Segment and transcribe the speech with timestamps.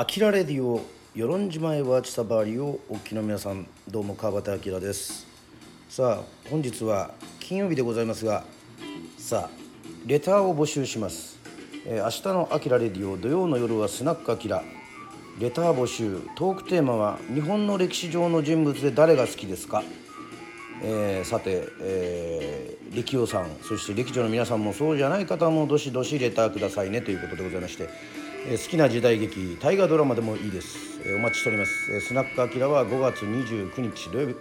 [0.00, 0.80] アキラレディオ
[1.16, 5.26] 与論島へはちさばりをお聞きの皆さんどうも川端明です。
[5.88, 8.44] さあ本日は金曜日でございますが
[9.18, 9.50] さあ
[10.06, 11.40] レターを募集します、
[11.84, 14.62] えー明日のアキラレディオ土曜の夜はスナックアキラ。
[15.40, 19.82] レター募集トークテーマは日本の歴史上の人物で誰が好きですか。
[20.80, 27.88] えーさて、えー、力夫さんそして歴女の皆さんもそうじゃない方もどしどしレターくださいねということでございまして、
[28.46, 30.78] 好きな時代劇大河ドラマでもいいです、
[31.14, 34.36] お待ちしております、スナックアキラは5月29日土曜日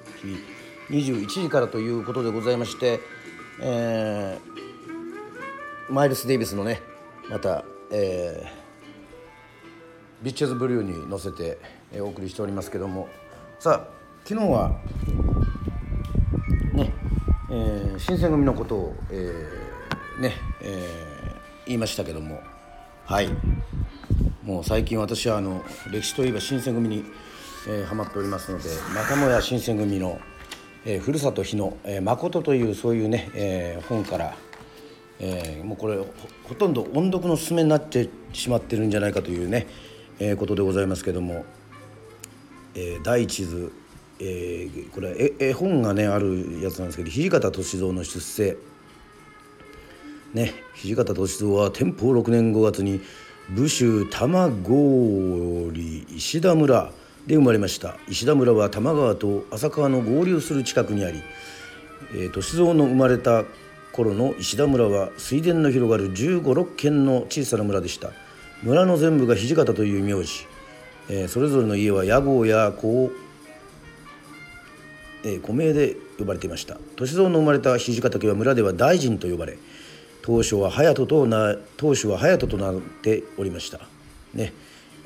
[0.90, 3.02] 21時からということでございまして、
[3.62, 4.58] えー
[5.90, 6.82] マイルス・デイビスのね
[7.30, 11.58] また、えービッチェズ・ブルーに乗せて、
[12.00, 13.10] お送りしておりますけども。
[13.60, 14.80] さあ昨日は
[16.74, 16.94] ね、
[17.52, 22.42] えー新選組のことを、えーね、えー言いましたけども。
[23.08, 23.30] はい。
[24.44, 27.06] もう最近私はあの歴史といえば新選組に、
[27.66, 30.20] えーハマっておりますのでまたもや新選組の、
[30.86, 34.36] えーふるさと日野、えー誠というそういうね、えー本から、
[35.22, 35.98] えーもうこれ
[36.44, 39.68] ほとんど音読のすすめになってしまってるんじゃないかというね、
[40.20, 41.46] えーことでございますけども
[42.76, 43.72] えー第一図、
[44.20, 48.58] えーこれ絵絵本がねあるやつなんですけど土方歳三の出世。
[50.38, 53.02] ね土方歳三は天保6年5月に
[53.50, 56.92] 武州玉郡石田村
[57.26, 57.98] で生まれました。
[58.08, 61.22] 石田村は多摩川と浅川の合流する近くにあり、
[62.14, 63.44] えー歳三の生まれた
[63.92, 68.12] 頃の石田村は水田の広がる1 5 6軒の小さな村でした。
[68.64, 70.46] 村の全部が土方という名字。
[71.10, 73.12] えーそれぞれの家は屋号や子
[75.26, 76.78] え、古名で呼ばれていました。
[76.98, 79.58] 歳三の生まれた土方家は村では大臣と呼ばれ
[80.28, 83.80] 当初は隼人とな当初は隼人となっておりました。
[84.34, 84.52] ね。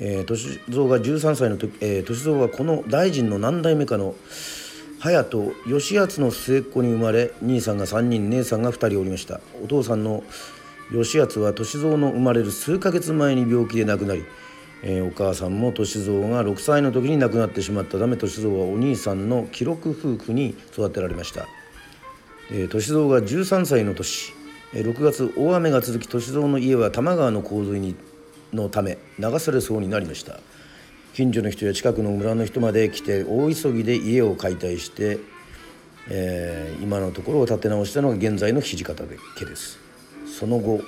[0.00, 4.16] えー、歳三が13歳の時、えー、歳三はこの大臣の何代目かの
[4.98, 9.40] 隼人義敦の末っ子に生まれ兄さんが3人姉さんが2人おりました。
[9.62, 10.24] お父さんの
[10.90, 14.24] 義敦は歳三の生まれる数ヶ月前に病気で亡くなり、
[14.82, 21.46] えーお母さんも歳三が6歳の時に亡くなってしまったため歳三はお兄さんの記録夫婦に育てられました、
[22.50, 24.41] えーが13歳の年
[24.72, 27.94] 6月大雨が続き歳三の家は多摩川の洪水に
[28.54, 30.38] のため流されそうになりました。
[31.12, 35.18] 近所の人や近くの村の人まで来て大急ぎで家を解体して、
[36.08, 39.78] えー今のところを建て直したのが現在の土方家です。
[40.26, 40.80] その後、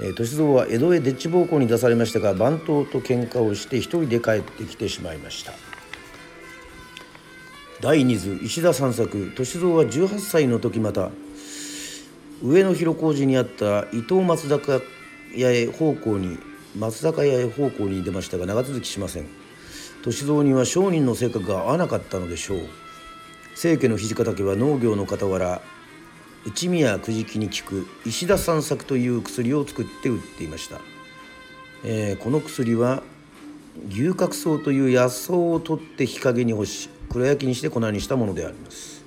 [0.00, 5.52] えー歳三は江戸へでっち奉公に出されましたが番頭と喧嘩をして一人で帰ってきてしまいました。
[7.82, 11.10] 第二図石田三作歳三は18歳の時また
[12.42, 14.80] 上野広小路にあった伊藤松坂
[15.36, 16.38] 屋へ奉公に
[16.76, 19.26] 松坂屋へ奉公に出ましたが長続きしません。
[20.02, 22.60] 歳三には商人の性格が合わなかったのでしょう。
[23.54, 25.60] 清家の土方家は農業の傍ら
[26.46, 30.80] 一味やくじきに効く石田三作という薬を作って売っていました、
[31.84, 33.02] えーこの薬は
[33.90, 38.99] 牛角草という野草を取って日陰に干し黒焼きにして粉にしたものであります。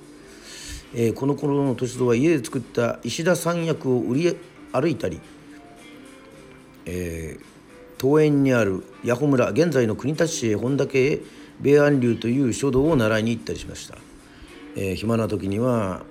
[0.94, 4.36] えーこの頃の歳三は家で作った石田三薬を売り
[4.72, 5.20] 歩いたり、
[6.86, 7.54] えー
[8.00, 11.20] 東園にある八穂村現在の国立市へ本田家へ
[11.60, 13.96] 米安流という書道を習いに行ったりしました、
[14.76, 16.02] えー暇な時には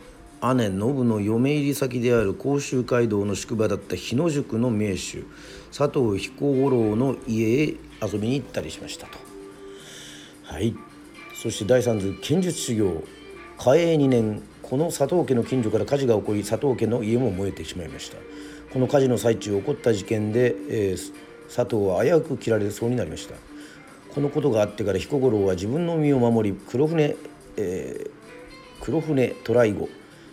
[0.56, 5.24] 姉信の嫁入り先である甲州街道の宿場だった日野宿の名手
[5.76, 9.18] 佐藤彦五郎の家へ遊びに行ったりしましたと。
[10.44, 10.76] はい、
[11.42, 13.04] そして第三図剣術修行
[13.58, 14.44] 嘉永2年
[14.74, 18.18] この佐藤家の近所から火事が起こり佐藤家の家も燃えてしまいました。
[18.74, 21.14] この火事の最中起こった事件で、えー
[21.56, 23.36] 佐藤は危うく切られそうになりました。
[24.16, 27.16] このことがあってから彦五郎は自分の身を守り黒船、
[27.56, 28.12] えー
[28.82, 29.90] 黒船渡来後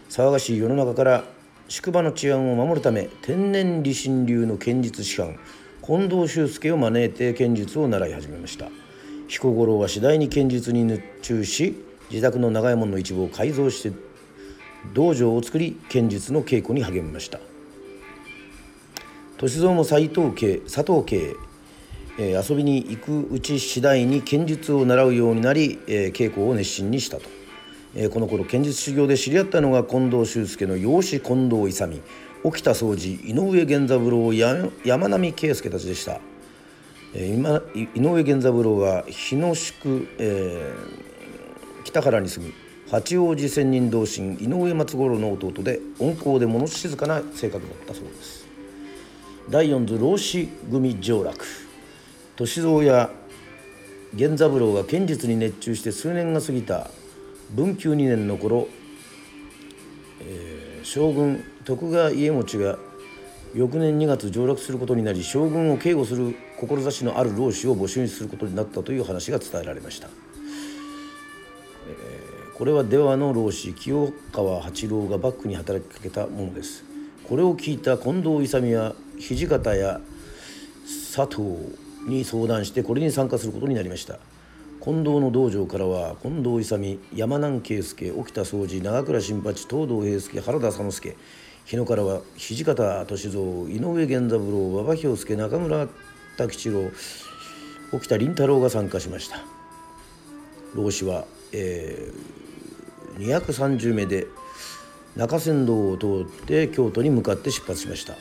[0.09, 1.25] 騒がしい世の中から
[1.69, 5.39] 宿場の治安を守るため天然理心流の剣術師範
[5.85, 8.71] 近藤修介を招いて剣術を習い始めました。
[9.29, 13.93] 彦五郎は次第に剣術に熱中し自宅の長屋門の一部を改造して
[14.95, 17.41] 道場を作り剣術の稽古に励みました。
[19.39, 21.35] 歳三も斎藤家佐藤家へ、
[22.19, 27.23] えー遊びに行くうち次第に剣術を習うようになり、えー稽古を熱心にしたと、
[27.95, 32.01] えーこの頃剣術修行で知り合ったのが近藤修介の養子近藤勇。
[32.43, 36.21] 沖田総司井上源三郎や山並圭介たちでした、
[37.15, 42.53] えー今井上源三郎は日野宿、えー北原に住む
[42.91, 48.47] 八王子仙人同心井上松五郎の弟で温厚で物静かな性格だったそうです。
[49.49, 51.35] 第四図老子組上洛。
[52.37, 53.11] 歳三や
[54.15, 56.91] 源三郎が剣術に熱中して数年が過ぎた
[57.55, 58.67] 文久2年の頃、
[60.23, 62.79] えー、将軍徳川家茂が
[63.55, 70.09] 翌年2月上洛することになり将軍を警護する志のある老子を募集することになったという話が伝えられました、
[71.89, 72.20] えー、
[72.61, 76.85] これは出羽の老子清川八郎が幕府に働きかけたものです。
[77.27, 79.99] これを聞いた近藤勇は土方や
[81.17, 81.41] 佐藤
[82.07, 84.19] に相談してこれに参加することになりました。
[84.85, 91.17] 近藤の道場からは近藤勇山南圭介沖田総司長倉新八東堂平介原田佐之助
[91.65, 95.89] 日野からは土方歳三井上源三郎馬場兵介中村
[96.37, 96.91] 滝吉郎
[97.95, 99.60] 沖田倫太郎が参加しました。
[100.75, 104.27] 老子は、えー、230名で
[105.17, 108.15] 中山道を通って京都に向かって出発しました。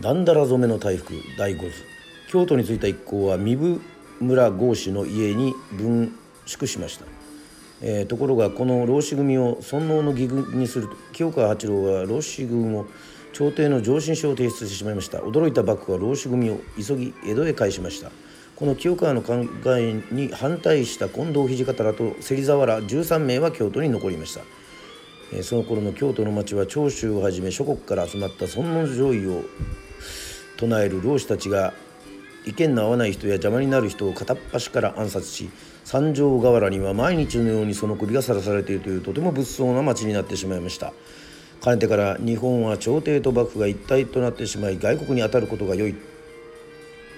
[0.00, 1.70] だんだら染めの大福第五図。
[2.28, 3.80] 京都に着いた一行は三部
[4.20, 6.16] 村郷氏の家に分
[6.46, 7.04] 宿しました、
[7.82, 12.86] えー、ところがこの老子組を尊王の義軍にすると清川八郎は老子軍を
[13.34, 15.18] 朝廷の上申書を提出してしまいました。
[15.18, 18.10] 驚いた幕府は老子組を急ぎ江戸へ返しました。
[18.56, 19.44] この清川の考
[19.78, 24.42] えに反対した近藤土方らと芹沢ら13名は京都に残りました、
[25.32, 29.44] えー、その頃の京都の町は長州をはじめ諸国から集まった尊王攘夷を
[30.56, 31.72] 唱える老子たちが
[32.44, 35.50] 意見の合わない人や邪魔になる人を片っ端から暗殺し
[35.84, 40.92] 三条河原には毎日のようにその首がさらされているというとても物騒な町になってしまいました。
[41.62, 45.94] かねてから日本は朝廷と幕府が一体となってしまい外国に当たることが良い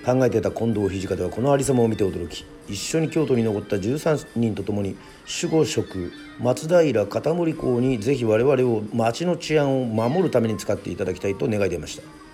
[0.04, 4.96] 考えていた近藤土方はこの有様を見て驚き一緒に京都に残った13人と共に
[5.42, 12.24] 守護職松平片森公にぜひ我々を町の治安を守るために使っていただきたいと願い出ました。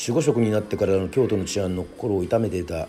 [0.00, 2.88] 守護職になってからの京都の治安の心を痛めていた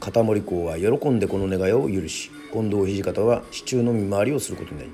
[0.00, 4.90] 片森公は喜んでこの願いを許し近藤土方は市中の見回りをすることになり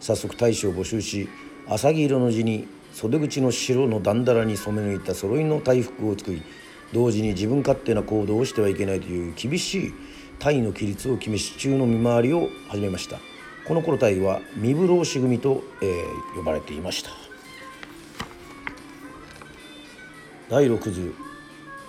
[0.00, 1.28] 早速大使を募集し
[1.68, 2.66] 浅木色の字に
[2.98, 6.42] 袖口の白のだんだらに染め抜いた揃いの大服を作り
[6.92, 9.94] 同時に自分勝手な行動をしてはいけないという厳しい
[10.40, 13.20] 隊の規律を決め市中の見回りを始めました。
[13.68, 17.10] この頃隊は三風浪士組と、えー、呼ばれていました。
[20.48, 21.14] 第6図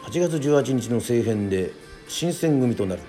[0.03, 1.71] 8月18日の政変で
[2.07, 3.01] 新選組となる。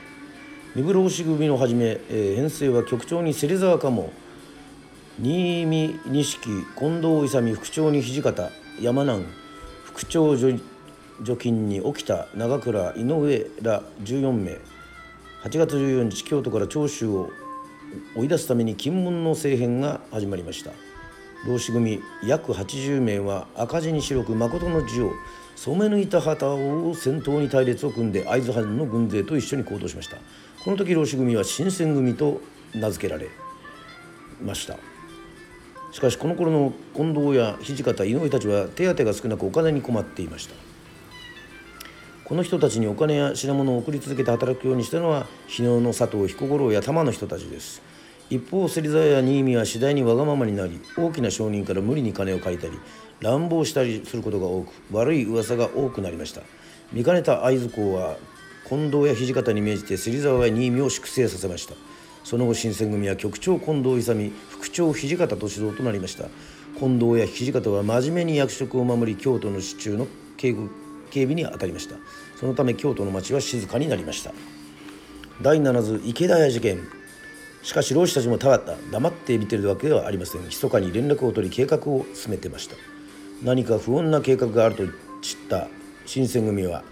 [0.74, 4.10] 三風浪士組のはじめ、えー、編成は局長に芹沢鴨
[5.22, 8.50] 新見錦近藤勇副長に土方
[8.80, 9.26] 山南
[9.84, 10.58] 副長助
[11.22, 14.52] 勤に沖田長倉井上ら14名。
[15.44, 17.28] 8月14日京都から長州を
[18.16, 20.70] 追い出すために金門の政変が始まりました。
[21.46, 25.12] 浪士組約80名は赤字に白く誠の字を
[25.54, 30.16] 染め抜いた旗を先頭に隊列を組んで会津藩の軍勢と一緒に行動しました。
[30.64, 32.40] この時浪士組は新選組と
[32.74, 33.28] 名付けられ
[34.42, 34.89] ました。
[35.92, 40.54] しかしこの頃の近藤や土方井上たちは手当が少なくお金に困っていました。
[42.24, 47.82] この人たちにお金や品物を送り続けて働くようにしたのは日野の佐藤彦五郎や玉の人たちです。
[48.30, 52.78] 一方芹沢や新見は次第にわがままになり大きな商人から無理に金を借りたり
[53.18, 56.42] 乱暴したりすることが多く悪い噂が多くなりました。
[56.92, 58.16] 見かねた会津公は
[58.68, 61.74] 近藤や土方に命じて芹沢や新見を粛清させました。
[62.24, 66.28] その後新選組は局長近藤勇副長土方歳三となりました。
[66.78, 71.96] 近藤や土方は真面目に役職を守り京都の市中の警備に当たりました。
[72.38, 74.32] そのため京都の町は静かになりました。
[75.42, 76.80] 第7図池田屋事件。
[77.62, 80.42] しかし老師たちもただ黙って見てるわけではありません。
[80.44, 82.76] 密かに連絡を取り計画を進めてました。
[83.42, 84.86] 何か不穏な計画があると
[85.20, 85.68] 知った。
[86.06, 86.82] 新選組は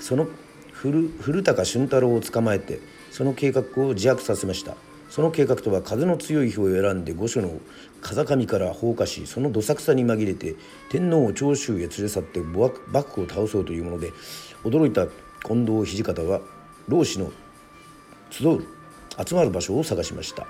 [0.00, 0.26] その
[0.72, 2.80] 古古高俊太郎を捕まえて
[3.12, 4.74] その計画を自白させました。
[5.10, 7.60] その計画とは風の強い日を選んで御所の
[8.00, 10.56] 風上から放火しそのどさくさに紛れて
[10.88, 14.10] 天皇を長州へ連れ去って幕府を倒そうというもので
[14.64, 15.06] 驚いた
[15.46, 16.40] 近藤土方は
[16.88, 17.30] 老子の
[18.30, 18.66] 集う
[19.22, 20.46] 集まる場所を探しました。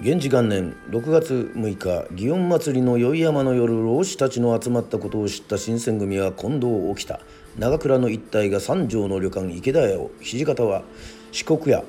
[0.00, 7.20] 元治元年6月6日祇園祭の宵山の夜老子たちの集まったことを知った新選組は近藤を起きた。
[7.58, 10.82] 長倉の一帯が三条の旅館池田屋を土方は
[11.30, 11.84] 四国屋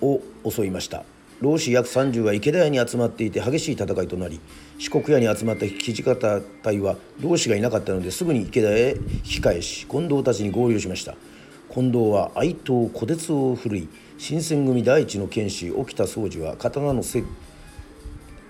[0.00, 1.04] を襲いました。
[1.40, 4.40] 老子約30は池田屋に集まっていて激しい戦いとなり
[4.78, 11.14] 四国屋に集まった土方隊は老子がいなかったのですぐに池田屋へ引き返し近藤たちに合流しました。
[11.72, 17.24] 近藤は愛刀虎鉄を振るい新選組第一の剣士沖田総司は刀の切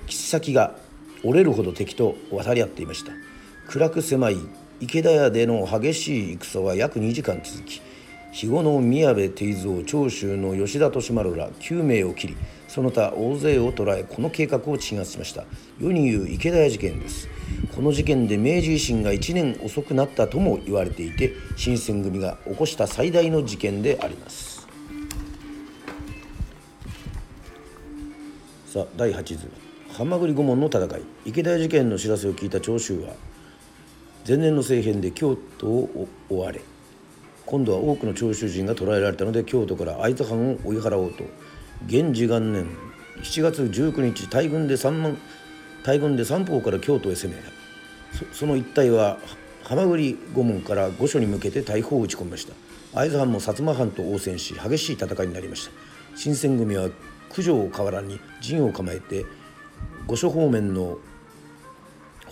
[0.08, 0.74] 先が
[1.22, 3.12] 折れるほど敵と渡り合っていました。
[3.68, 4.38] 暗く狭い
[4.82, 7.82] 池田屋での激しい戦は約2時間続き。
[8.32, 12.36] 肥後の宮部定蔵長州の吉田利丸ら9名を切り
[12.68, 15.44] その他大勢を捕らえこの計画を鎮圧しました。
[15.80, 17.28] 世に言う池田屋事件です。
[17.74, 24.66] この事件で明治維新が1年遅くなったとも言われていて新選組が起こした最大の事件であります。
[28.66, 29.50] さあ第8図。
[29.92, 31.02] 浜栗御門の戦い。
[31.26, 33.12] 池田屋事件の知らせを聞いた長州は
[34.26, 36.60] 前年の政変で京都を追われ
[37.46, 41.24] 今度は多くの長州人が捕らえられたので京都から会津藩を追い払おうと。
[41.86, 42.66] 元治元年
[43.22, 45.18] 7月19日大軍で3万
[45.82, 47.40] 大軍で三方から京都へ攻め
[48.32, 49.18] その一帯は
[49.64, 52.54] 浜栗御門から御所に向けて大砲を撃ち込みました。
[52.92, 55.72] 会津藩も薩摩藩と応戦し激しい戦いになりました。
[56.16, 56.90] 新選組は
[57.32, 59.24] 九条河原に陣を構えて
[60.06, 60.98] 御所方面の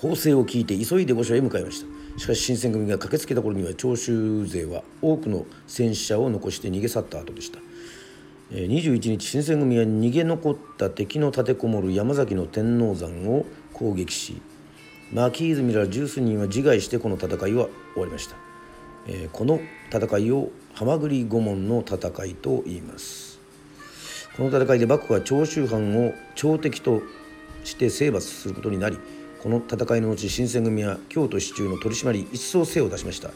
[0.00, 2.20] 砲声を聞いて急いで御所へ向かいました。
[2.20, 7.58] しかし新選組が駆けつけた頃には長州勢は多くの戦死者を残して逃げ去った後でした。
[8.50, 14.40] 21日新選組は逃げ残った敵の立てこもる山崎の天王山を攻撃し
[15.12, 18.36] 牧泉ら十数人は自害してこの戦いは終わりました、
[19.32, 19.60] この
[19.92, 23.38] 戦いを浜栗御門の戦いと言います。
[24.36, 27.02] この戦いで幕府は長州藩を朝敵と
[27.64, 28.98] して征伐することになり
[29.42, 33.30] この戦いの後新選組は京都市中の取り締まり一層精を出しました。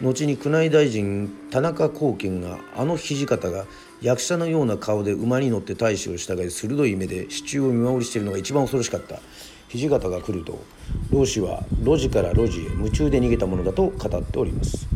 [0.00, 3.66] 後に宮内大臣田中光健があの土方が
[4.00, 9.20] 役者のような顔で馬に乗って大使を従い鋭い目で支柱を見守りしているのが一番恐ろしかった。
[9.68, 10.62] 土方が来ると
[11.10, 14.86] 老子は路地から路地へ夢中で逃げたものだと語っております。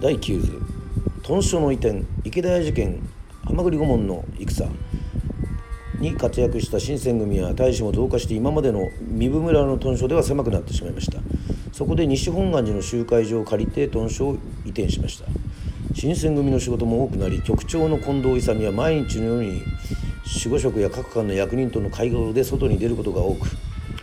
[0.00, 0.60] 第9図。
[1.22, 3.00] 豚書の移転池田屋事件
[3.44, 4.70] 浜栗御門の戦。
[6.00, 11.20] に活躍した新選組は大使も増加して今までの壬生村の屯所では狭くなってしまいました。
[11.72, 15.26] そこで西本願寺の集会所を借りて屯所を移転しました。
[15.94, 19.62] 新選組の仕事も多くなり局長の近藤勇は毎日のように
[20.26, 23.48] 守護職や各官の役人との会合で外に出ることが多く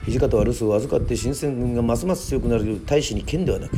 [0.05, 3.77] 土方は留守を預かって新選組がますます強くなる大使に剣ではなく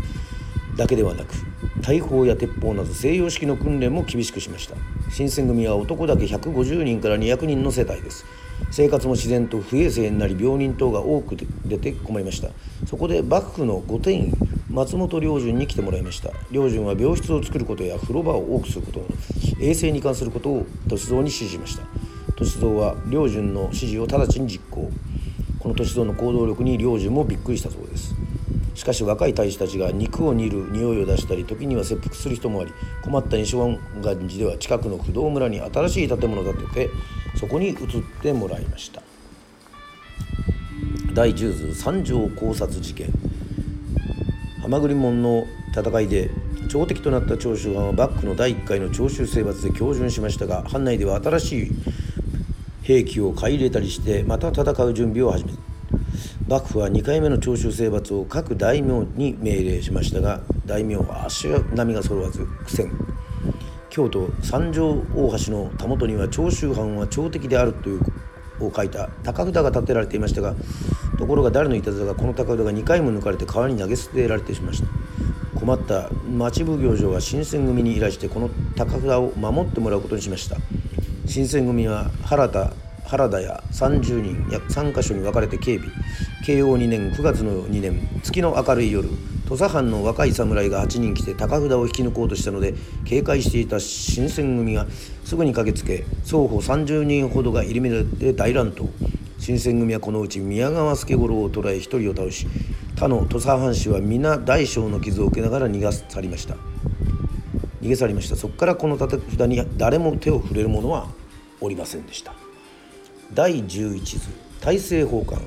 [0.75, 1.33] だけではなく
[1.81, 4.75] 大砲や鉄砲など西洋式の訓練も厳しくしました。
[5.11, 8.25] 新選組は男だけ150人から200人の世帯です。
[8.71, 12.49] 生活も自然と不衛生になり病人等が多く出て困りました。
[12.87, 14.33] そこで幕府の御殿医
[14.69, 16.31] 松本良順に来てもらいました。
[16.49, 19.05] 良順は病室を作ることや風呂場を多くすること
[19.59, 21.83] 衛生に関することを歳三に指示しました。
[22.37, 24.89] 歳三は良順の指示を直ちに実行。
[25.59, 28.15] この歳三の行動力に良順もびっくりしたそうです。
[28.75, 36.89] しかし若い大使たちが肉を煮る匂いを出したり時には切腹する人もあり困った西本願寺では近くの不動村に新しい建物を建てて
[37.35, 37.77] そこに移っ
[38.21, 39.01] てもらいました。
[41.13, 43.11] 第10図三条考察事件。
[44.63, 46.31] 浜栗門の戦いで
[46.69, 51.71] 朝敵となった長州藩は幕府の第1回の長州征伐で標準しましたが藩内では新しい
[52.83, 55.72] 兵器を買い入れたりしてまた戦う準備を始めた。
[56.47, 62.91] 幕府は2回目の長州征伐を各大名に命令しましたが大名は足並みが揃わず苦戦。
[63.89, 68.01] 京都三条大橋のたもとには長州藩は朝敵であるという
[68.59, 70.55] を書いた高札が建てられていましたが
[71.17, 74.88] ところが誰のいたずらがこの高札が2回も抜かれて川に投げ捨てられてしまいました。
[75.57, 80.57] 困った町奉行所は新選組に依頼してこの高札を守ってもらうことにしました。
[81.25, 82.73] 新選組は原田
[83.05, 85.89] 原田や30人約3カ所に分かれて警備。
[86.43, 89.07] 慶応2年9月の2年月の明るい夜
[89.47, 92.73] 土佐藩の若い侍が8人来て高札を引き抜こうとしたので
[93.05, 94.85] 警戒していた新選組が
[95.23, 98.89] すぐに駆けつけ双方30人ほどが入り乱れて大乱闘
[99.38, 102.45] 新選組はこのうち宮川助五郎を捕らえ1人を倒し
[102.97, 106.55] 他の土佐藩士は皆大小の傷を受けながら逃が去りました。
[107.81, 108.38] 逃げ去りました。
[108.38, 111.07] そこからこの立て札に誰も手を触れる者は
[111.59, 112.33] おりませんでした。
[113.33, 114.29] 第11図
[114.62, 115.41] 大政奉還。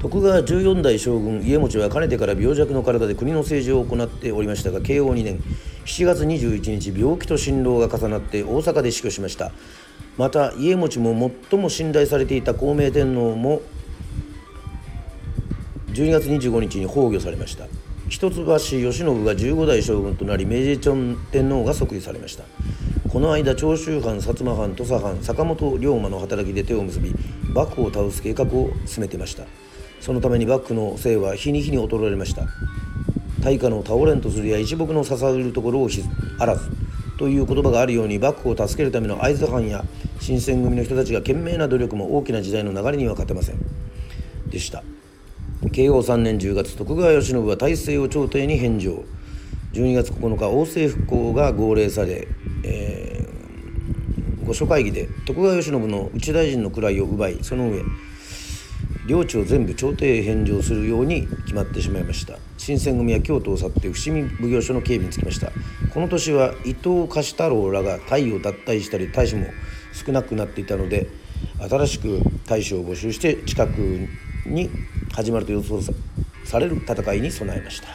[0.00, 5.42] 徳川14代将軍家持はかねてから病弱の体で国の政治を行っておりましたが慶応2年
[5.86, 9.52] 7月21日病気と辛労が重なって大阪で死去しました。
[10.18, 13.62] また家持も最も信頼されていた孝明天皇も
[15.92, 17.66] 12月25日に崩御されました。
[18.08, 22.44] 一橋慶喜が15代将軍となり明治天皇が即位されました。
[23.08, 27.14] この間長州藩薩摩藩土佐藩坂本龍馬の働きで手を結び
[27.52, 29.44] 幕府を倒す計画を進めてました。
[30.00, 32.44] そのために幕府の姓は日に日に衰えました。
[33.40, 35.88] 大化の倒れんとするや一木の支えるところを
[36.38, 36.68] あらず
[37.18, 39.84] という言葉があるように幕府を助けるための会津藩や
[40.20, 43.58] 新選組の人たちが懸命な努力も大きな時代の流れには勝てません。
[44.48, 44.82] でした。
[45.72, 49.04] 慶応3年10月徳川慶喜は大政を朝廷に返上。
[49.72, 52.26] 12月9日王政復興が号令され、
[52.64, 57.82] えー、御所会議で徳川慶喜の内大臣の位を奪いその上
[59.06, 62.38] 領地を全部朝廷へ返上するように決まってしまいました。
[62.58, 65.52] 新選組は京都を去って伏見奉行所の警備につきました。
[65.92, 69.46] この年は伊藤貸太郎らが隊を脱退したり大使も
[69.92, 71.08] 少なくなっていたので
[71.58, 73.78] 新しく大使を募集して近く
[74.44, 74.70] に
[75.12, 75.80] 始まると予想
[76.44, 77.86] される戦いに備えました。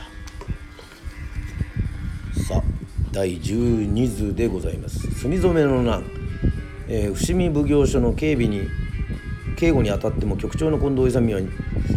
[2.42, 2.64] さあ
[3.12, 5.12] 第12図でございます。
[5.20, 6.06] 墨染めの難、
[6.88, 8.62] えー、伏見奉行所の警備に
[9.62, 11.40] 警護にあたっても局長の近藤勇は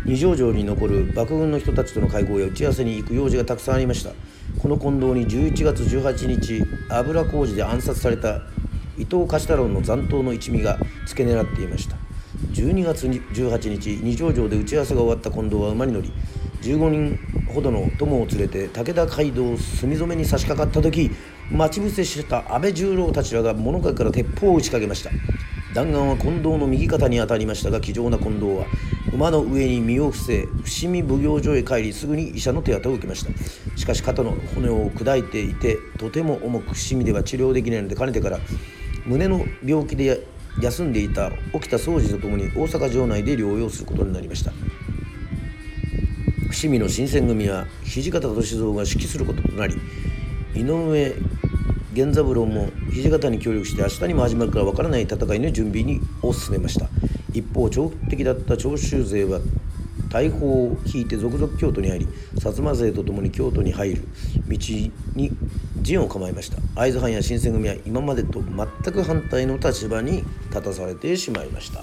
[0.05, 4.11] 二条城に残る幕軍の人たちとの会合や打ち合わせに行く用事がたくさんありました。
[4.59, 8.43] この近藤に11月18日油工事で暗殺された
[8.99, 11.97] 伊藤貸太郎の残党の一味が付け狙っていました。
[12.53, 16.13] 12月18日二条城で打ち合わせが終わった近藤は馬に乗り
[16.61, 17.19] 15人
[17.49, 21.11] ほどの友を連れて武田街道墨染めに差し掛かった時
[21.51, 25.11] 待ち伏せしてた安倍十郎たちらが物陰から鉄砲を打ちかけました。
[25.75, 28.67] 弾丸は近藤の右肩に当たりましたが気丈な近藤は
[29.13, 33.33] 馬の上に身を伏せ伏見奉行所へ帰りすぐに医者の手当てを受けました。
[33.77, 38.39] しかし肩の骨を砕いていてとても重く伏見では治療できないのでかねてから
[39.05, 40.25] 胸の病気で
[40.61, 44.53] 休んでいた沖田総司とともに大阪城内で療養することになりました。
[46.51, 49.75] 伏見の新選組は土方歳三が指揮することとなり
[50.55, 51.15] 井上
[51.93, 52.71] 源三郎も
[53.03, 56.89] 土方に協力して明日にも始まるからわからない戦いの準備にを進めました。
[57.33, 59.41] 一方長期的だった長州勢は
[60.09, 64.03] 大砲を引いて続々京都に入り薩摩勢とともに京都に入る
[64.47, 64.57] 道
[65.17, 65.33] に
[65.83, 66.59] 陣を構えました。
[66.77, 71.81] 会津藩や新選組は今までと全く反対の立場に立たされてしまいました。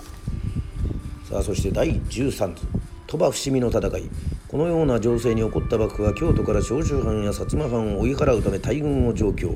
[1.29, 2.65] さあそして第13図
[3.07, 4.09] 鳥羽伏見の戦い。
[4.47, 9.53] このような情勢に起こった幕府は京都から長州藩や薩摩藩を追い払うため大軍を上京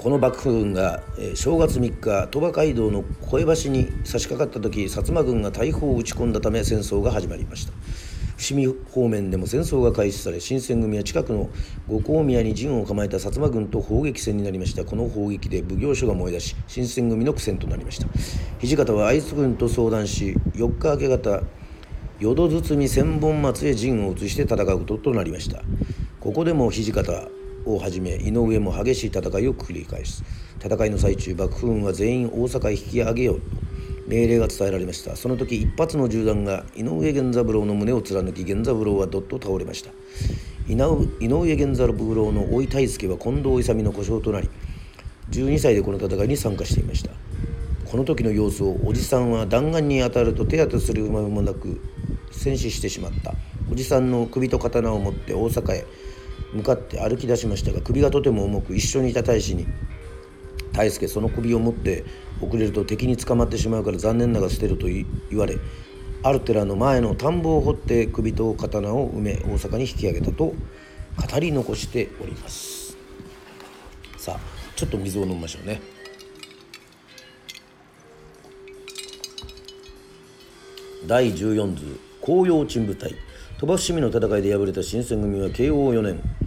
[0.00, 7.72] この幕府軍が、え、正月3日鳥羽街道の小江橋に差し掛かった時薩摩軍が大砲を撃ち込んだため戦争が始まりました。
[8.38, 11.50] 伏見方面でも戦争が開始され新選組は近くの
[11.86, 14.86] 五香宮に陣を構えた薩摩軍と砲撃戦になりました。
[14.86, 18.06] この砲撃で奉行所が燃え出し新選組の苦戦となりました。
[18.58, 21.42] 土方は会津軍と相談し4日明け方
[22.20, 25.62] 淀堤千本松へ陣を移して戦うこととなりました。
[26.20, 27.28] ここでも土方
[27.64, 30.22] をはじめ井上も激しい戦いを繰り返す。
[30.62, 33.46] 戦いの最中幕府軍は全員大阪へ引き上げようと
[34.06, 35.16] 命令が伝えられました。
[35.16, 39.90] その時一発の銃弾が井上源三郎の胸を貫き源三郎はどっと倒れました。
[40.68, 41.06] 井上
[41.56, 44.50] 源三郎の甥大輔は近藤勇の故障となり
[45.30, 47.10] 12歳でこの戦いに参加していました。
[47.90, 51.80] この時の様子をおじさんは弾丸に当たると手当てする間もなく
[52.30, 53.34] 戦死してしまった。
[53.70, 55.84] おじさんの首と刀を持って大阪へ。
[56.52, 59.66] 向かって歩き出しましたが首がとても重く一緒にいた大使に
[60.72, 62.04] 「大輔その首を持って
[62.40, 65.58] 遅れると敵に捕まってしまうから残念だがら捨てる」と言われ
[66.22, 70.54] ある寺の前の田んぼを掘って首と刀を埋め大阪に引き上げたと語
[71.40, 72.96] り残しております。
[74.18, 74.40] さあ
[74.76, 75.80] ちょっと水を飲みましょうね。
[81.06, 83.14] 第14図紅葉鎮部隊
[83.58, 86.39] 鳥羽伏見の戦いで敗れた新選組は慶応4年。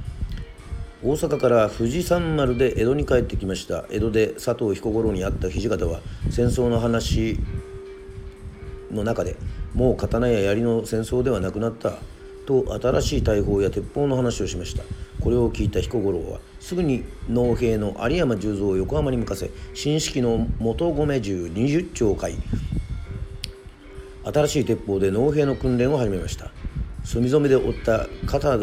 [1.05, 3.83] 大阪から富士山丸で江戸に帰ってきました。
[3.89, 7.37] 江戸で佐藤彦五郎に会った土方は戦争の話
[8.89, 9.35] の中で
[9.73, 11.97] もう刀や槍の戦争ではなくなった
[12.45, 14.83] と新しい大砲や鉄砲の話をしました。
[15.19, 22.37] これを聞いた彦五郎はすぐに農兵の有山十三を横浜に向かせ新式の元米銃20丁を買い
[24.23, 26.49] 新しい鉄砲で農兵の訓練を始めました。
[27.03, 28.57] 墨染めで負った肩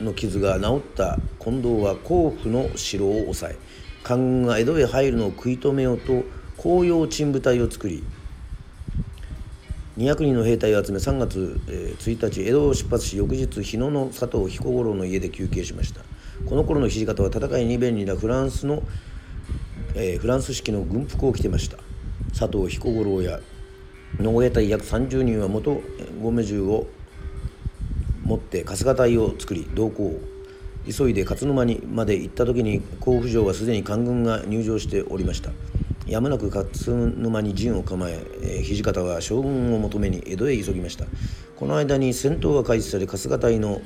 [0.00, 3.58] の傷が治った近藤は甲府の城を抑え
[4.02, 6.24] 官軍が江戸へ入るのを食い止めようと
[6.56, 8.02] 紅葉鎮部隊を作り
[10.00, 11.60] 200人の兵隊を集め3月
[11.98, 16.00] 1日江戸を出発し翌日日野の佐藤彦五郎の家で休憩しました。
[16.46, 18.82] この頃の土方は戦いに便利なフランスの、
[19.94, 21.76] えー、フランス式の軍服を着てました。
[22.30, 23.40] 佐藤彦五郎や
[24.18, 25.82] 農営隊約30人は元
[26.22, 26.86] 米銃を
[28.30, 30.20] 持って春日隊を作り同行。
[30.86, 35.50] 急いで勝沼にまで行った時に甲府城はすでに官軍が入城しておりました。
[36.06, 36.66] やむなく勝
[36.96, 41.06] 沼に陣を構ええ土方は将軍を求めに江戸へ急ぎました。
[41.56, 43.82] この間に戦闘が開始され春日隊の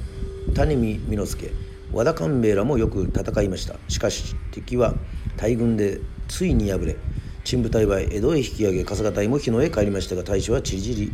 [0.54, 1.50] 谷見美之助
[1.92, 3.76] 和田官兵衛らもよく戦いました。
[3.88, 4.94] しかし敵は
[5.38, 6.96] 大軍でついに敗れ
[7.44, 11.12] 陳部隊は江戸へ引き上げ春日隊も日野へ帰りましたが大使はちり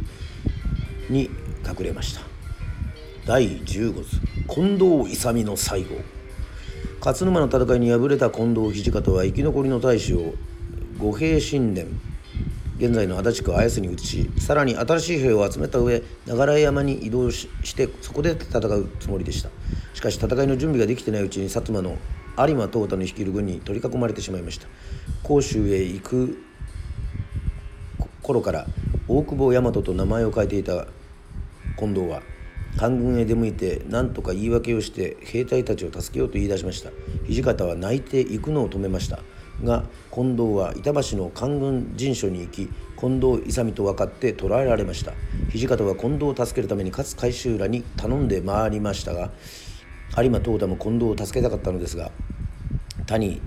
[1.08, 1.30] に
[1.66, 2.29] 隠れました。
[3.30, 4.20] 第15図
[4.52, 5.90] 近藤勇の最後。
[6.98, 10.34] 勝沼の戦いに敗れた近藤土方は生き残りの大使を
[10.98, 11.86] 五兵神殿
[12.78, 19.50] 現在の足立区綾瀬に移しさらに新しい兵を集めた上流山に移動してそこで戦うつもりでした。
[19.94, 21.98] しかし戦いの準備ができてないうちに薩摩の
[22.36, 24.66] 有馬東太の率いる軍に取り囲まれてしまいました。
[25.22, 26.42] 甲州へ行く
[28.22, 28.66] 頃から
[29.06, 30.88] 大久保大和と名前を変えていた
[31.78, 32.22] 近藤は
[32.76, 36.90] 官軍へ出向いて何とか言い訳をして兵隊たちを助けようと言い出しました。
[37.28, 39.20] 土方は泣いて行くのを止めました。
[39.62, 45.12] が近藤は板橋の官軍陣所に行き近藤勇と分かって捕らえられました。
[45.52, 49.30] 土方は近藤を助けるために勝海舟らに頼んで回りましたが
[50.16, 52.10] 有馬東太も近藤を助けたかったのですが
[53.06, 53.42] 谷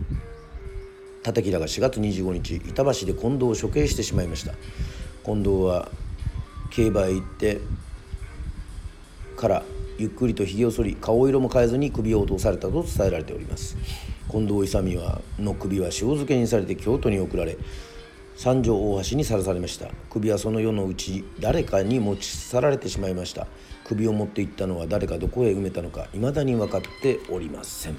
[1.26, 4.54] 立木らが4月25日板橋で近藤を処刑してしまいました。
[5.26, 5.90] 近藤は
[6.70, 7.60] 競馬へ行って
[9.36, 9.64] から
[9.98, 13.78] ゆっくりとひげを剃り顔色も変えずに首を落とされたと伝えられております。
[14.30, 17.58] 近藤勇はの首は塩漬けにされて京都に送られ
[18.36, 19.90] 三条大橋にさらされました。
[20.10, 23.48] 首はその世のうち誰かに持ち去られてしまいました。
[23.84, 27.98] 首を持っていったのは誰かどこへ埋めたのか未だに分かっておりません。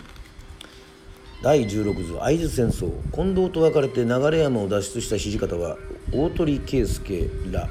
[1.43, 2.91] 第16図会津戦争。
[3.13, 5.77] 近藤と別れて流山を脱出した土方は
[6.13, 7.69] 大鳥圭介ら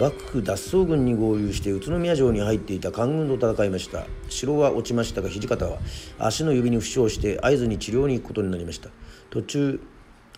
[0.00, 4.06] 幕府脱走軍に合流して宇都宮城に入っていた官軍と戦いました。
[4.30, 5.78] 城は落ちましたが土方は
[6.18, 8.88] 足の指に負傷して会津に治療に行くことになりました。
[9.28, 9.78] 途中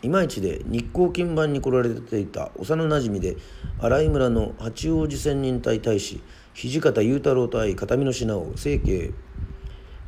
[0.02, 3.36] 今市で日光金番に来られていた幼なじみで
[3.80, 6.20] 新井村の八王子仙人隊大使
[6.54, 9.12] 土方雄太郎と会い形見の品を清家、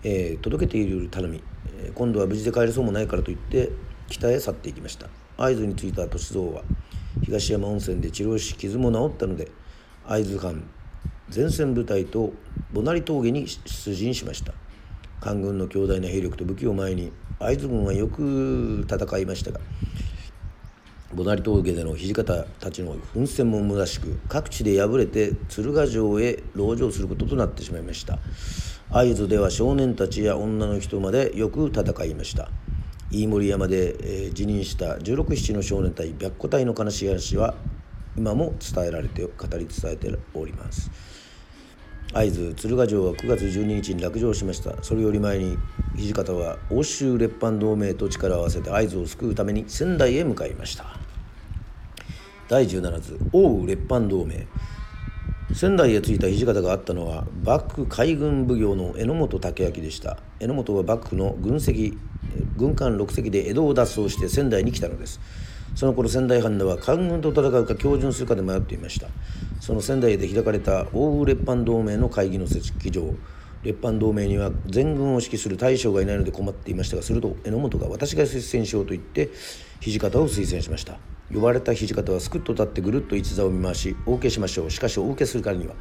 [0.03, 1.40] えー、届けている頼み。
[1.95, 3.71] 今度は無事で帰れそうもないからと言って
[4.09, 5.07] 北へ去っていきました。
[5.37, 6.62] 会津に着いた歳三は
[7.22, 9.50] 東山温泉で治療し傷も治ったので
[10.07, 10.68] 会津藩
[11.35, 12.33] 前線部隊と
[12.72, 14.53] ボナリ峠に出陣しました。
[15.20, 19.61] 官軍の強大な兵力と武器を前に会津軍はよく戦いましたが
[21.14, 28.18] ボナリ峠での土方たちの奮戦もむなしく各地で敗れて鶴ヶ城へ籠城することとなってしまいました。
[28.90, 32.50] 会津では少年たちや女の人までよく戦いました。
[33.14, 37.55] 飯盛山で、えー、辞任した167の少年隊白虎隊の悲しい話は
[38.16, 40.90] 今も伝えられて語り伝えております。
[42.12, 44.83] 会津鶴ヶ城は9月12日に落城しました。
[44.83, 45.57] それより前に
[45.96, 50.85] 土方は欧州列藩同盟と力を合わせて会津を救うために仙台へ向かいました。
[52.48, 54.46] 第17図奥羽列藩同盟。
[55.53, 60.18] 仙台へ着いた土方があったのは幕府海軍奉行の榎本武明でした。
[60.40, 61.98] 榎本は幕府の軍籍
[62.56, 65.20] 軍艦6隻で江戸を脱走して仙台に来たのです。
[65.74, 69.08] その頃仙台藩では官軍と戦うか標準するかで迷っていました。
[69.60, 73.14] その仙台で開かれた奥羽列藩同盟の会議の席上。
[73.64, 79.30] 列藩同盟には全軍を指揮する大将がいないので困っていましたがすると榎本が私が推薦しようと言って
[79.80, 80.98] 土方を推薦しました。
[81.32, 84.70] 呼ばれた土方はすくっと立ってぐるっと一座を見回しお受けしましょう。
[84.70, 85.74] しかしお受けするからには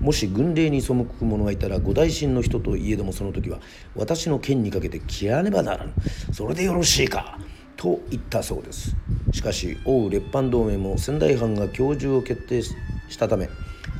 [0.00, 3.58] もし軍令に背く者がいたら五大臣の人といえどもその時は
[3.94, 5.92] 私の剣にかけて切らねばならぬ。
[6.32, 7.38] それでよろしいか？
[7.76, 8.94] と言ったそうです。
[9.32, 12.74] しかし王列藩同盟も仙台藩が教授を決定し
[13.18, 13.48] たため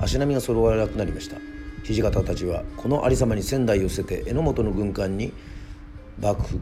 [0.00, 1.36] 足並みが揃わなくなりました。
[1.84, 5.32] 土方たちはこの有様に仙台を捨てて榎本の軍艦に
[6.20, 6.60] 幕府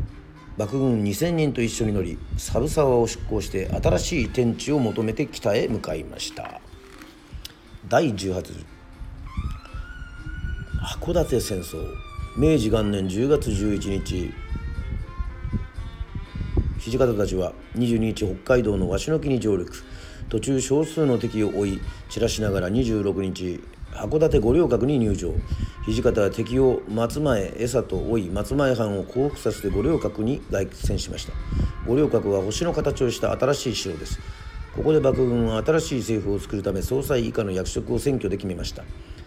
[0.56, 6.60] 幕軍2,000人と一緒に乗り猿沢を出港して新しい天地を求めて北へ向かいました。
[7.88, 8.64] 第18
[10.84, 11.78] 函館戦争。
[12.36, 14.30] 明治元年10月11日。
[16.78, 19.82] 土方たちは22日北海道の鷲の木に上陸。
[20.28, 25.32] 途中少数の敵を追い散らしながら26日函館五稜郭に入城。
[25.86, 31.32] 土方は敵を松前餌と追い松前藩を降伏させて五稜郭に凱旋しました。
[31.86, 34.20] 五稜郭は星の形をした新しい城です。
[34.76, 38.84] ここで幕軍は新しい政府を作るため総裁以下の役職を選挙で決めました。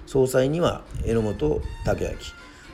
[0.07, 2.15] 総裁には榎本武明。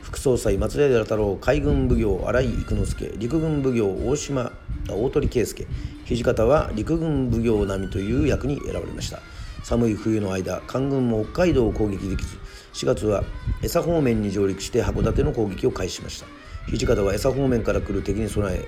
[0.04, 3.12] 副総裁松平太郎海軍奉行新井育之助。
[3.18, 4.52] 陸軍奉行大島
[4.88, 5.66] 大鳥圭介。
[6.06, 9.20] 土方は陸軍奉行並みという役に選ばれました。
[9.64, 12.38] 寒い冬の間官軍も北海道を攻撃できず
[12.74, 13.24] 4月は
[13.64, 16.28] 江佐方面に上陸して函館の攻撃を開始しました。
[16.72, 18.68] 土方は江佐方面から来る敵に備え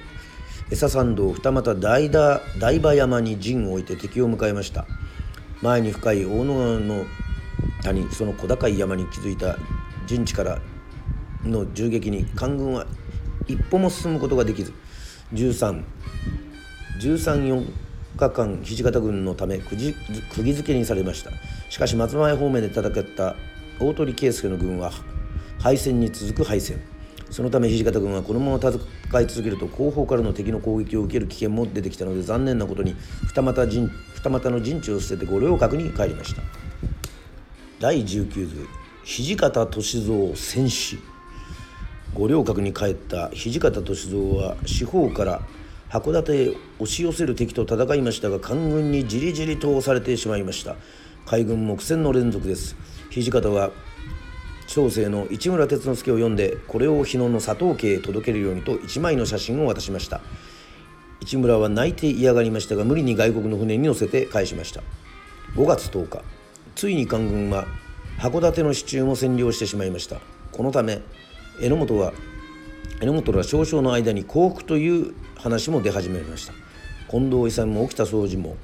[0.72, 4.88] 江佐参道二俣大田大場山に陣を置いて敵を迎えました。
[5.62, 7.06] 前に深い大野川の
[7.84, 9.58] 谷その小高い山に築いた
[10.08, 10.60] 陣地から
[11.44, 12.86] の銃撃に官軍は
[13.48, 14.74] 一歩も進むことができず。
[15.34, 15.84] 13
[17.00, 17.66] 13 4
[18.18, 19.94] 日間土方軍のため釘
[20.54, 21.32] 付けにされました。
[21.70, 23.36] しかし松前方面で戦った
[23.80, 24.92] 大鳥圭介の軍は
[25.60, 26.80] 敗戦に続く敗戦。
[27.30, 28.80] そのため土方軍はこのまま戦
[29.22, 32.96] い続けると後方からの敵の攻撃を受ける危険も出てきたので残念なことに
[33.28, 36.42] 二股陣二股の陣地を捨てて五稜郭に帰りました。
[37.80, 38.68] 第19図
[39.04, 40.98] 土方歳三戦死。
[42.14, 45.42] 五稜郭に帰った土方歳三は四方から
[45.90, 46.48] 函館へ
[46.80, 50.78] 押し寄せる敵と戦いましたが官軍にじりじりと押されてしまいました。
[51.26, 52.78] 海軍も苦戦の連続です。
[53.12, 53.72] 土方は
[54.68, 60.22] 小生の市村哲之助を読んでこれを日野の佐藤家へ届けるようにと一枚の写真を渡しました。
[61.20, 64.82] 市村は泣いて嫌がりましたが無理に外国の船に乗せて返しました。
[65.56, 66.24] 5月10日
[66.76, 67.68] ついに官軍は
[68.20, 70.20] 函館の支柱も占領してしまいました。
[70.52, 71.02] このため
[71.62, 72.12] 榎本は
[73.00, 76.54] 榎本ら少々の間に降伏という話も出始めました。
[77.10, 78.58] 近藤勇も沖田総司も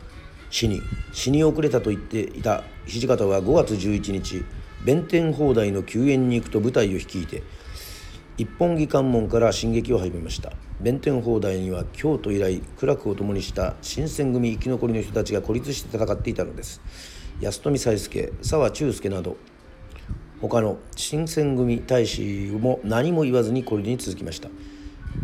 [0.50, 0.82] 死に
[1.14, 4.44] 死に遅れたと言っていた土方は5月11日
[4.84, 7.44] 弁天砲台の救援に行くと部隊を率いて
[8.38, 10.52] 一本木関門から進撃を始めました。
[10.82, 16.82] 弁天砲台には京都以来苦楽を共にした新選組生き残りの人たちが孤立して戦っていたのです。
[17.42, 19.36] 安富才助沢忠介など
[20.42, 24.50] 他の新選組大使も何も言わずにこれに続きました。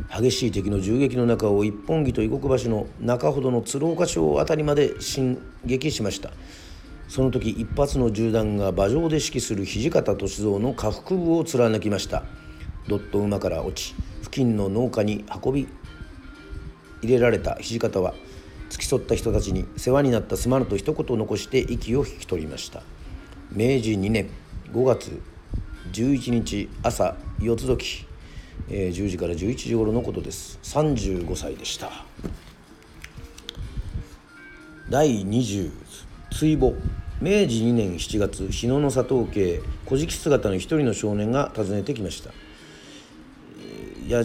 [0.09, 6.31] 激しい敵の銃撃の中を一本木と異国橋の中ほどの鶴岡町辺りまで進撃しました。
[7.07, 12.23] その時一発の銃弾が馬上で指揮する土方歳三の下腹部を貫きました。
[12.87, 15.67] ドット馬から落ち付近の農家に運び
[17.01, 18.13] 入れられた土方は
[18.69, 22.83] 付き添った人たちに世話になったすまぬと一言残して息を引き取りました。
[23.51, 24.29] 明治2年
[24.71, 25.21] 5月
[25.93, 28.05] 11日朝四つ時、
[28.69, 30.59] えー、10時から11時頃のことです。
[30.63, 31.91] 35歳でした。
[34.89, 35.71] 第20
[36.31, 36.73] 追母
[37.19, 42.31] 明治2年7月日野の佐藤家小敷姿の一人の少年が訪ねてきました。
[44.07, 44.23] や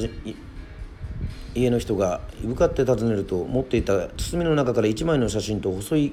[1.54, 6.12] 家の人がいぶかって訪ねると持っていた包みの中から1枚の写真と細い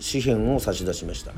[0.00, 1.32] 紙片を差し出しました。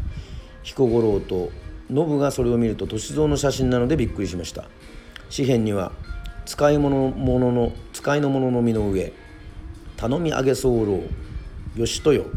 [0.62, 1.50] 彦五郎と
[1.90, 4.64] ノブがそれを見ると歳三の写真なのでびっくりしました。
[5.35, 5.92] 紙片には
[6.46, 9.12] 使い物のの使いの者の身の上
[9.96, 11.04] 頼み上げ候
[11.76, 12.30] 義豊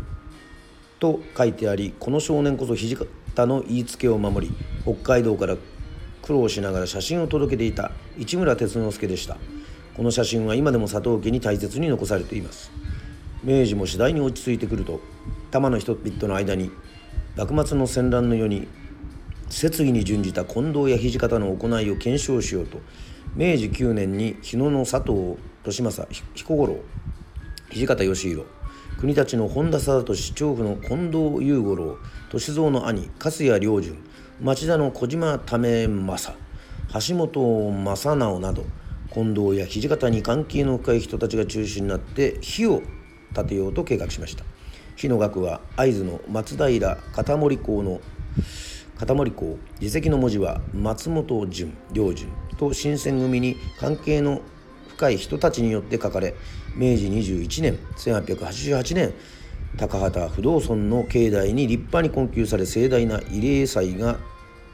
[0.99, 5.57] と書いてありこの少年こそ土方の言いつけを守り北海道から
[6.21, 9.37] 苦労しながら写真を届けていた市村哲之助でした。
[9.95, 12.71] この写真は今でも佐藤家に大切に残されています。
[13.43, 14.93] 明治も次第に落ち着いてくると
[15.51, 16.71] 多摩の人々の間に
[17.35, 18.69] 幕末の戦乱の世に
[19.49, 22.79] 設議に準じた近藤や土方の行いを検証しようと
[23.35, 26.77] 明治9年に日野の佐藤利政彦五郎
[27.71, 28.47] 土方義弘
[28.97, 31.97] 国立の本田貞俊調布の近藤雄五郎
[32.31, 33.97] 歳三の兄粕谷良順
[34.39, 36.39] 町田の小島為政
[36.93, 38.65] 橋本正直など
[39.13, 42.81] 近藤や土方に関係の深い人たちが中心になって火を
[43.35, 44.43] 建てようと計画しました。
[44.95, 48.01] 火の額は会津の松平片森港の
[48.97, 54.41] 片森港自責の文字は松本潤良順と新選組に関係の
[54.89, 56.35] 深い人たちによって書かれ
[56.75, 59.13] 明治21年1888年
[59.77, 64.19] 高畑不動尊の境内に立派に困窮され盛大な慰霊祭が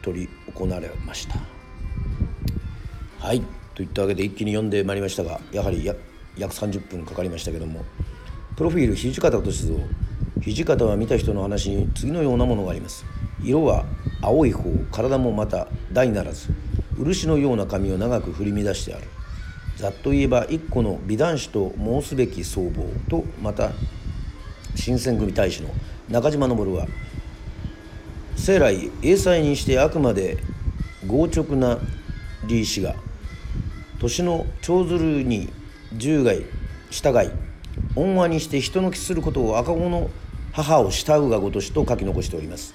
[0.04, 1.36] 執り行われました。
[3.20, 3.59] はい。
[3.80, 7.86] といったわけで一気に読んでまいりましたがやはり約30分かかりましたけども
[8.58, 13.06] プロフィール土方歳三土方は見た人の話に次のようなものがあります。
[13.42, 13.86] 色は
[14.22, 16.50] 青い方体もまた大ならず
[16.98, 19.06] 漆のような髪を長く振り乱してある。
[19.78, 23.72] ざっと言えば一個の美男子と申すべき僧帽とまた
[24.76, 25.70] 新選組大使の
[26.10, 26.86] 中島昇は
[28.36, 30.38] 生来英才にしてあくまで
[31.08, 31.80] 強直な
[32.46, 32.96] 理士が
[34.00, 35.50] 年の長鶴に
[35.94, 36.42] 従外
[36.90, 37.32] 従い
[37.96, 40.10] 恩和にして人の気することを赤子の
[40.54, 42.74] 母を慕うがごとしと書き残しております。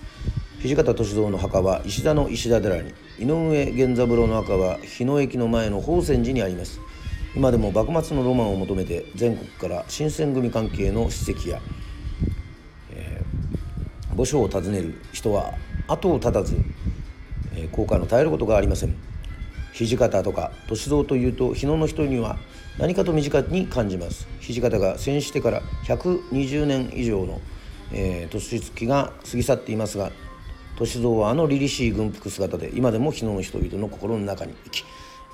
[0.63, 6.81] 土方歳三の墓は石田の石田寺に井上源三郎の墓は日野駅の前の宝泉寺にあります。
[7.35, 11.61] 今でも幕末のロマンを求めて全国から新選組関係の史跡や、
[12.93, 15.55] えー、御所を訪ねる人は
[15.89, 16.57] 後を絶たず、
[17.55, 19.14] えー、効果の絶えることがありません。
[19.75, 22.39] 土方とか歳三というと日野の人には
[22.79, 24.27] 何かと身近に感じます。
[24.41, 27.41] 土方が戦死してから120年以上の、
[27.93, 30.13] えー、年月が過ぎ去っていますが
[30.79, 34.85] 歳三はあの凛々しい軍服姿で今でも日野の人々の心の中に生き、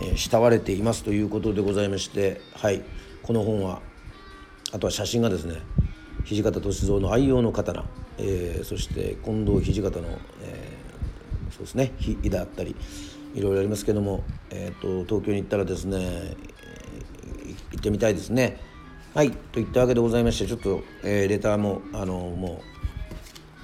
[0.02, 2.82] えー、慕われていますということでございましてはい。
[3.22, 3.82] この本は
[4.72, 5.60] あとは写真がですね
[6.24, 7.84] 土方歳三の愛用の刀、
[8.18, 10.08] えー、そして近藤土方の、
[10.42, 12.74] えー、そうですね火だったり
[13.34, 16.36] いろいろありますけども、えーと、東京に行ったらですね、え、
[17.72, 18.58] 行ってみたいですね。
[19.12, 22.62] はいといったわけでございましてちょっと、えー、レターもあのも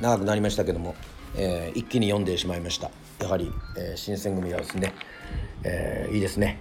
[0.00, 0.96] う長くなりましたけども、
[1.36, 4.92] えー、一気に読んでしまいましたやはり、えー、新選組はですね、
[5.62, 6.58] えー、いいですね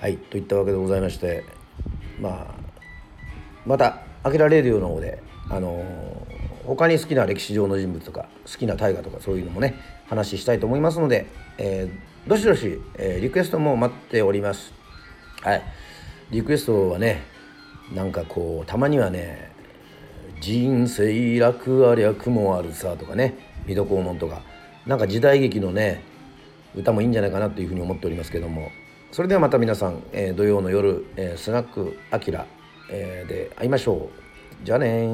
[0.00, 1.44] はいといったわけでございまして
[2.20, 2.54] まあ
[3.64, 5.82] また「あきらレディオ」の方であの
[6.66, 9.76] 他に好きな歴史上の人物とか好きな大河とかそういうのもね
[10.08, 11.26] 話したいと思いますので、
[11.56, 14.72] えー、どしどし、えー、リクエストも待っております。
[15.42, 15.62] はい。
[16.30, 17.22] リクエストはね
[17.92, 19.50] なんかこうたまにはね
[20.40, 23.34] 「人生楽ありゃ雲あるさ」とかね
[23.66, 24.42] 「水戸黄門」とか
[24.86, 26.04] なんか時代劇のね
[26.74, 28.70] 歌もいいんじゃないかなというふうに思っておりますけども
[29.10, 32.46] それではまた皆さん、えー、土曜の夜、えー、スナックあきら、
[32.92, 34.08] え、で会いましょ
[34.62, 34.64] う。
[34.64, 35.08] じゃあね